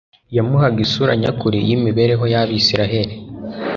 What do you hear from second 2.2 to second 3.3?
y'Abisirayeli.